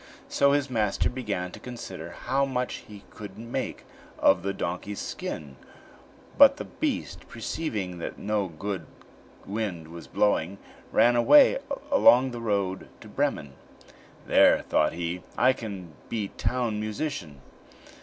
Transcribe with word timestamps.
So 0.29 0.53
his 0.53 0.67
master 0.67 1.11
began 1.11 1.51
to 1.51 1.59
consider 1.59 2.09
how 2.25 2.43
much 2.43 2.85
he 2.87 3.03
could 3.11 3.37
make 3.37 3.85
of 4.17 4.41
the 4.41 4.51
donkey's 4.51 4.97
skin, 4.97 5.57
but 6.39 6.57
the 6.57 6.65
beast, 6.65 7.27
perceiving 7.29 7.99
that 7.99 8.17
no 8.17 8.47
good 8.47 8.87
wind 9.45 9.89
was 9.89 10.07
blowing, 10.07 10.57
ran 10.91 11.15
away 11.15 11.59
along 11.91 12.31
the 12.31 12.41
road 12.41 12.87
to 12.99 13.07
Bremen. 13.07 13.53
"There," 14.25 14.63
thought 14.63 14.93
he, 14.93 15.21
"I 15.37 15.53
can 15.53 15.93
be 16.09 16.29
town 16.29 16.79
musician." 16.79 17.39